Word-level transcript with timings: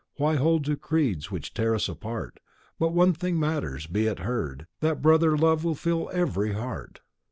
Why 0.15 0.37
hold 0.37 0.65
to 0.65 0.75
creeds 0.77 1.29
which 1.29 1.53
tear 1.53 1.75
apart? 1.75 2.39
But 2.79 2.91
one 2.91 3.13
thing 3.13 3.39
matters, 3.39 3.85
be 3.85 4.07
it 4.07 4.17
heard, 4.17 4.65
That 4.79 4.99
brother 4.99 5.37
love 5.37 5.61
fill 5.77 6.09
every 6.11 6.53
heart. 6.53 7.01